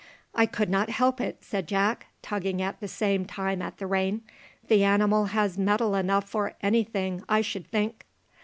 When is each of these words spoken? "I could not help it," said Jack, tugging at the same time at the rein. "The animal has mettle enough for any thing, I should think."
"I 0.33 0.47
could 0.47 0.67
not 0.71 0.89
help 0.89 1.21
it," 1.21 1.43
said 1.43 1.67
Jack, 1.67 2.07
tugging 2.23 2.59
at 2.59 2.79
the 2.79 2.87
same 2.87 3.23
time 3.23 3.61
at 3.61 3.77
the 3.77 3.85
rein. 3.85 4.23
"The 4.67 4.83
animal 4.83 5.25
has 5.25 5.59
mettle 5.59 5.93
enough 5.93 6.27
for 6.27 6.55
any 6.59 6.83
thing, 6.83 7.23
I 7.29 7.41
should 7.41 7.67
think." 7.67 8.07